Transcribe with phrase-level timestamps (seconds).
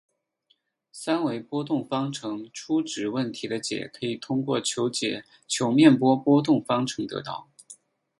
[0.91, 7.47] 三维波动方程初值问题的解可以通过求解球面波波动方程得到。